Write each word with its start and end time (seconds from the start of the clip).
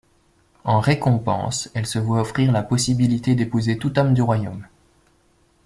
En 0.63 0.79
récompense, 0.79 1.69
elle 1.75 1.85
se 1.85 1.99
voit 1.99 2.21
offrir 2.21 2.51
la 2.51 2.63
possibilité 2.63 3.35
d’épouser 3.35 3.77
tout 3.77 3.99
homme 3.99 4.15
du 4.15 4.23
royaume. 4.23 4.65